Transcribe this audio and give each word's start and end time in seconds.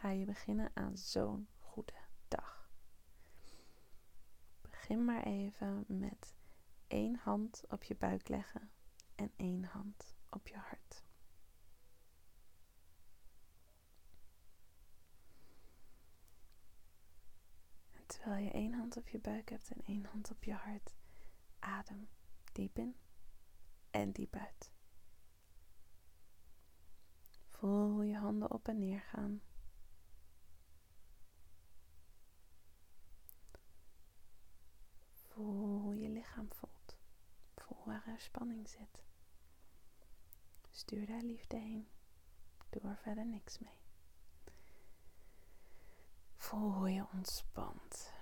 ga 0.00 0.10
je 0.10 0.24
beginnen 0.24 0.70
aan 0.74 0.96
zo'n 0.96 1.48
goede 1.58 2.00
dag. 2.28 2.70
Begin 4.60 5.04
maar 5.04 5.22
even 5.22 5.84
met 5.88 6.34
één 6.86 7.16
hand 7.16 7.62
op 7.68 7.82
je 7.82 7.96
buik 7.96 8.28
leggen 8.28 8.70
en 9.14 9.32
één 9.36 9.64
hand 9.64 10.16
op 10.30 10.48
je 10.48 10.56
hart. 10.56 11.04
En 17.90 18.06
terwijl 18.06 18.44
je 18.44 18.50
één 18.50 18.72
hand 18.72 18.96
op 18.96 19.08
je 19.08 19.18
buik 19.18 19.48
hebt 19.48 19.70
en 19.70 19.82
één 19.84 20.04
hand 20.04 20.30
op 20.30 20.44
je 20.44 20.54
hart, 20.54 20.96
adem 21.58 22.08
diep 22.52 22.78
in 22.78 22.96
en 23.90 24.12
diep 24.12 24.36
uit. 24.36 24.72
Voel 27.48 28.02
je 28.02 28.16
handen 28.16 28.50
op 28.50 28.68
en 28.68 28.78
neer 28.78 29.00
gaan. 29.00 29.40
Voel 35.36 35.78
hoe 35.80 35.98
je 36.00 36.08
lichaam 36.08 36.48
voelt. 36.52 36.96
Voel 37.56 37.84
waar 37.84 38.06
er 38.06 38.20
spanning 38.20 38.68
zit. 38.68 39.04
Stuur 40.70 41.06
daar 41.06 41.22
liefde 41.22 41.56
heen. 41.56 41.88
Doe 42.70 42.82
er 42.90 42.96
verder 42.96 43.26
niks 43.26 43.58
mee. 43.58 43.78
Voel 46.36 46.72
hoe 46.72 46.92
je 46.92 47.06
ontspant. 47.12 48.12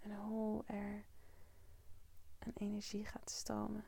En 0.00 0.16
hoe 0.16 0.64
er 0.66 1.04
een 2.38 2.52
energie 2.54 3.04
gaat 3.04 3.30
stromen 3.30 3.84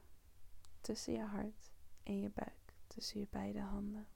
tussen 0.81 1.13
je 1.13 1.23
hart 1.23 1.71
en 2.03 2.21
je 2.21 2.31
buik, 2.31 2.75
tussen 2.87 3.21
je 3.21 3.27
beide 3.31 3.61
handen. 3.61 4.07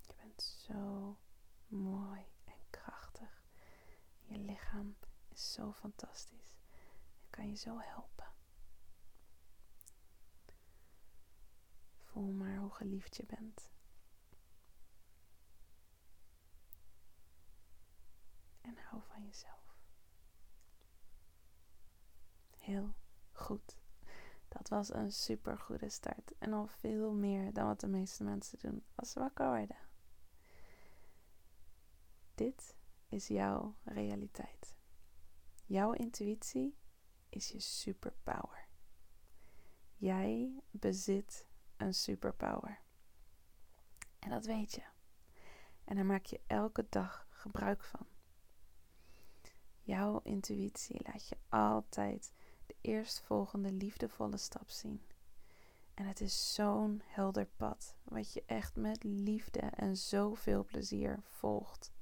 Je 0.00 0.14
bent 0.22 0.42
zo 0.42 1.16
mooi 1.66 2.20
en 2.44 2.60
krachtig. 2.70 3.44
Je 4.22 4.38
lichaam 4.38 4.96
zo 5.42 5.72
fantastisch 5.72 6.56
en 7.20 7.30
kan 7.30 7.48
je 7.48 7.54
zo 7.56 7.78
helpen. 7.78 8.32
Voel 12.04 12.32
maar 12.32 12.56
hoe 12.56 12.70
geliefd 12.70 13.16
je 13.16 13.24
bent. 13.26 13.70
En 18.60 18.76
hou 18.76 19.02
van 19.02 19.24
jezelf. 19.24 19.76
Heel 22.58 22.94
goed. 23.32 23.78
Dat 24.48 24.68
was 24.68 24.92
een 24.92 25.12
super 25.12 25.58
goede 25.58 25.88
start. 25.88 26.32
En 26.38 26.52
al 26.52 26.66
veel 26.66 27.12
meer 27.12 27.52
dan 27.52 27.66
wat 27.66 27.80
de 27.80 27.88
meeste 27.88 28.24
mensen 28.24 28.58
doen 28.58 28.84
als 28.94 29.10
ze 29.10 29.18
wakker 29.18 29.46
worden. 29.46 29.76
Dit 32.34 32.74
is 33.08 33.26
jouw 33.26 33.74
realiteit. 33.84 34.74
Jouw 35.72 35.92
intuïtie 35.92 36.76
is 37.28 37.48
je 37.48 37.60
superpower. 37.60 38.66
Jij 39.96 40.62
bezit 40.70 41.46
een 41.76 41.94
superpower. 41.94 42.80
En 44.18 44.30
dat 44.30 44.44
weet 44.44 44.72
je. 44.72 44.82
En 45.84 45.96
daar 45.96 46.06
maak 46.06 46.24
je 46.24 46.40
elke 46.46 46.86
dag 46.88 47.26
gebruik 47.30 47.84
van. 47.84 48.06
Jouw 49.80 50.20
intuïtie 50.22 51.00
laat 51.04 51.28
je 51.28 51.36
altijd 51.48 52.32
de 52.66 52.76
eerstvolgende 52.80 53.72
liefdevolle 53.72 54.36
stap 54.36 54.70
zien. 54.70 55.02
En 55.94 56.06
het 56.06 56.20
is 56.20 56.54
zo'n 56.54 57.02
helder 57.04 57.46
pad, 57.56 57.96
wat 58.02 58.32
je 58.32 58.42
echt 58.46 58.76
met 58.76 59.04
liefde 59.04 59.60
en 59.60 59.96
zoveel 59.96 60.64
plezier 60.64 61.22
volgt. 61.22 61.92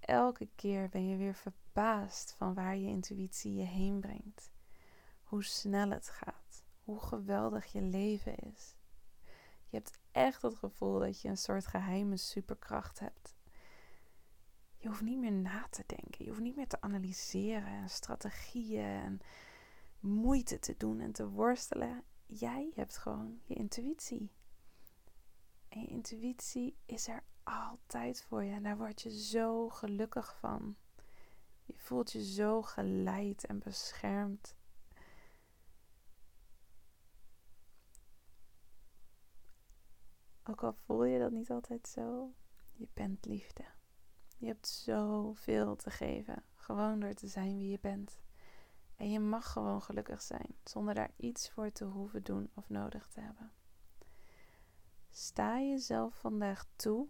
Elke 0.00 0.48
keer 0.54 0.88
ben 0.88 1.08
je 1.08 1.16
weer 1.16 1.34
verbaasd 1.76 2.32
van 2.32 2.54
waar 2.54 2.76
je 2.76 2.88
intuïtie 2.88 3.54
je 3.54 3.64
heen 3.64 4.00
brengt. 4.00 4.50
Hoe 5.22 5.44
snel 5.44 5.90
het 5.90 6.08
gaat, 6.08 6.64
hoe 6.84 7.00
geweldig 7.00 7.72
je 7.72 7.82
leven 7.82 8.36
is. 8.36 8.76
Je 9.68 9.76
hebt 9.76 9.98
echt 10.10 10.42
het 10.42 10.54
gevoel 10.54 10.98
dat 10.98 11.20
je 11.20 11.28
een 11.28 11.36
soort 11.36 11.66
geheime 11.66 12.16
superkracht 12.16 12.98
hebt. 12.98 13.34
Je 14.76 14.88
hoeft 14.88 15.00
niet 15.00 15.18
meer 15.18 15.32
na 15.32 15.66
te 15.70 15.82
denken. 15.86 16.24
Je 16.24 16.28
hoeft 16.30 16.42
niet 16.42 16.56
meer 16.56 16.68
te 16.68 16.80
analyseren 16.80 17.68
en 17.68 17.90
strategieën 17.90 18.84
en 18.84 19.20
moeite 20.00 20.58
te 20.58 20.74
doen 20.76 21.00
en 21.00 21.12
te 21.12 21.28
worstelen. 21.28 22.04
Jij 22.26 22.72
hebt 22.74 22.96
gewoon 22.96 23.40
je 23.44 23.54
intuïtie. 23.54 24.30
En 25.68 25.80
je 25.80 25.86
intuïtie 25.86 26.76
is 26.86 27.08
er 27.08 27.22
altijd 27.42 28.22
voor 28.22 28.44
je. 28.44 28.52
En 28.52 28.62
daar 28.62 28.76
word 28.76 29.02
je 29.02 29.20
zo 29.20 29.68
gelukkig 29.68 30.36
van. 30.38 30.76
Je 31.66 31.78
voelt 31.78 32.12
je 32.12 32.24
zo 32.24 32.62
geleid 32.62 33.46
en 33.46 33.58
beschermd. 33.58 34.56
Ook 40.44 40.62
al 40.62 40.72
voel 40.72 41.04
je 41.04 41.18
dat 41.18 41.30
niet 41.30 41.50
altijd 41.50 41.88
zo, 41.88 42.34
je 42.72 42.88
bent 42.94 43.24
liefde. 43.24 43.64
Je 44.38 44.46
hebt 44.46 44.68
zoveel 44.68 45.76
te 45.76 45.90
geven, 45.90 46.44
gewoon 46.54 47.00
door 47.00 47.14
te 47.14 47.26
zijn 47.26 47.56
wie 47.56 47.70
je 47.70 47.78
bent. 47.80 48.20
En 48.96 49.10
je 49.10 49.20
mag 49.20 49.52
gewoon 49.52 49.82
gelukkig 49.82 50.22
zijn, 50.22 50.54
zonder 50.64 50.94
daar 50.94 51.10
iets 51.16 51.50
voor 51.50 51.72
te 51.72 51.84
hoeven 51.84 52.22
doen 52.22 52.50
of 52.54 52.68
nodig 52.68 53.08
te 53.08 53.20
hebben. 53.20 53.52
Sta 55.10 55.60
jezelf 55.60 56.14
vandaag 56.14 56.66
toe 56.76 57.08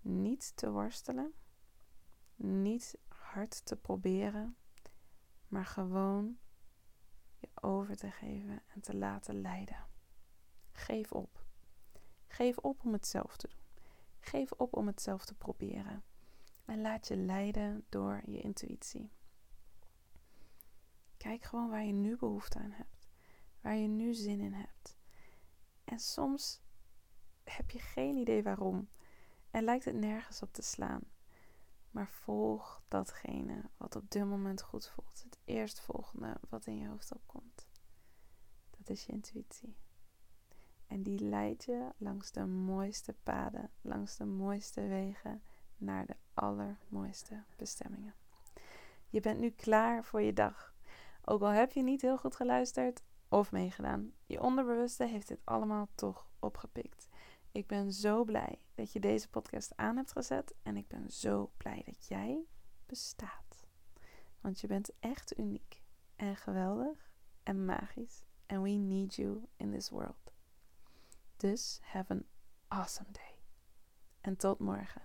niet 0.00 0.56
te 0.56 0.70
worstelen, 0.70 1.34
niet 2.36 2.98
hard 3.08 3.66
te 3.66 3.76
proberen, 3.76 4.56
maar 5.48 5.66
gewoon 5.66 6.38
je 7.38 7.48
over 7.54 7.96
te 7.96 8.10
geven 8.10 8.62
en 8.66 8.80
te 8.80 8.96
laten 8.96 9.40
leiden. 9.40 9.86
Geef 10.72 11.12
op. 11.12 11.44
Geef 12.26 12.58
op 12.58 12.84
om 12.84 12.92
het 12.92 13.06
zelf 13.06 13.36
te 13.36 13.48
doen. 13.48 13.62
Geef 14.20 14.52
op 14.52 14.76
om 14.76 14.86
het 14.86 15.02
zelf 15.02 15.24
te 15.24 15.34
proberen. 15.34 16.04
En 16.64 16.80
laat 16.80 17.08
je 17.08 17.16
leiden 17.16 17.84
door 17.88 18.22
je 18.26 18.40
intuïtie. 18.40 19.10
Kijk 21.16 21.42
gewoon 21.42 21.70
waar 21.70 21.84
je 21.84 21.92
nu 21.92 22.16
behoefte 22.16 22.58
aan 22.58 22.70
hebt. 22.70 23.08
Waar 23.60 23.76
je 23.76 23.88
nu 23.88 24.14
zin 24.14 24.40
in 24.40 24.52
hebt. 24.52 24.96
En 25.84 25.98
soms 25.98 26.60
heb 27.44 27.70
je 27.70 27.78
geen 27.78 28.16
idee 28.16 28.42
waarom. 28.42 28.88
En 29.50 29.64
lijkt 29.64 29.84
het 29.84 29.94
nergens 29.94 30.42
op 30.42 30.52
te 30.52 30.62
slaan. 30.62 31.02
Maar 31.94 32.08
volg 32.08 32.82
datgene 32.88 33.70
wat 33.76 33.96
op 33.96 34.10
dit 34.10 34.24
moment 34.24 34.62
goed 34.62 34.88
voelt. 34.88 35.22
Het 35.24 35.38
eerstvolgende 35.44 36.36
wat 36.48 36.66
in 36.66 36.78
je 36.78 36.88
hoofd 36.88 37.14
opkomt. 37.14 37.66
Dat 38.70 38.88
is 38.88 39.04
je 39.04 39.12
intuïtie. 39.12 39.76
En 40.86 41.02
die 41.02 41.18
leidt 41.18 41.64
je 41.64 41.92
langs 41.96 42.32
de 42.32 42.46
mooiste 42.46 43.14
paden, 43.22 43.70
langs 43.80 44.16
de 44.16 44.24
mooiste 44.24 44.80
wegen 44.80 45.42
naar 45.76 46.06
de 46.06 46.16
allermooiste 46.34 47.44
bestemmingen. 47.56 48.14
Je 49.08 49.20
bent 49.20 49.40
nu 49.40 49.50
klaar 49.50 50.04
voor 50.04 50.22
je 50.22 50.32
dag. 50.32 50.74
Ook 51.24 51.42
al 51.42 51.48
heb 51.48 51.72
je 51.72 51.82
niet 51.82 52.02
heel 52.02 52.18
goed 52.18 52.36
geluisterd 52.36 53.02
of 53.28 53.52
meegedaan, 53.52 54.12
je 54.26 54.42
onderbewuste 54.42 55.04
heeft 55.04 55.28
dit 55.28 55.40
allemaal 55.44 55.88
toch 55.94 56.28
opgepikt. 56.38 57.08
Ik 57.54 57.66
ben 57.66 57.92
zo 57.92 58.24
blij 58.24 58.58
dat 58.74 58.92
je 58.92 59.00
deze 59.00 59.28
podcast 59.28 59.76
aan 59.76 59.96
hebt 59.96 60.12
gezet 60.12 60.54
en 60.62 60.76
ik 60.76 60.88
ben 60.88 61.10
zo 61.10 61.52
blij 61.56 61.82
dat 61.86 62.06
jij 62.06 62.46
bestaat. 62.86 63.66
Want 64.40 64.60
je 64.60 64.66
bent 64.66 64.90
echt 65.00 65.38
uniek 65.38 65.82
en 66.16 66.36
geweldig 66.36 67.10
en 67.42 67.64
magisch. 67.64 68.24
And 68.46 68.62
we 68.62 68.70
need 68.70 69.14
you 69.14 69.46
in 69.56 69.70
this 69.70 69.90
world. 69.90 70.32
Dus 71.36 71.78
have 71.82 72.12
an 72.12 72.24
awesome 72.68 73.10
day. 73.10 73.38
En 74.20 74.36
tot 74.36 74.58
morgen. 74.58 75.02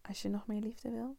Als 0.00 0.22
je 0.22 0.28
nog 0.28 0.46
meer 0.46 0.60
liefde 0.60 0.90
wil, 0.90 1.16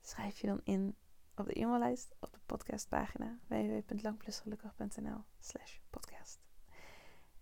schrijf 0.00 0.38
je 0.40 0.46
dan 0.46 0.60
in 0.64 0.96
op 1.34 1.46
de 1.46 1.60
e-maillijst 1.60 2.14
podcastpagina 2.48 3.38
www.langplusgelukkig.nl 3.46 5.24
slash 5.38 5.78
podcast. 5.90 6.40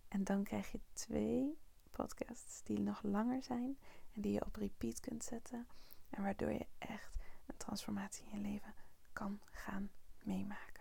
En 0.08 0.24
dan 0.24 0.42
krijg 0.44 0.72
je 0.72 0.80
twee 0.92 1.58
podcasts 1.90 2.62
die 2.62 2.80
nog 2.80 3.02
langer 3.02 3.42
zijn 3.42 3.78
en 4.12 4.20
die 4.20 4.32
je 4.32 4.44
op 4.44 4.56
repeat 4.56 5.00
kunt 5.00 5.24
zetten. 5.24 5.66
En 6.10 6.22
waardoor 6.22 6.52
je 6.52 6.66
echt 6.78 7.18
een 7.46 7.56
transformatie 7.56 8.24
in 8.30 8.42
je 8.42 8.48
leven 8.48 8.74
kan 9.12 9.40
gaan 9.50 9.90
meemaken. 10.22 10.75